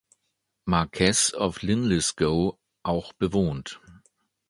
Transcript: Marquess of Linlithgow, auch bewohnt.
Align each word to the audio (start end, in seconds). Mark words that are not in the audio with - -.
Marquess 0.65 1.29
of 1.35 1.61
Linlithgow, 1.61 2.57
auch 2.81 3.13
bewohnt. 3.13 3.79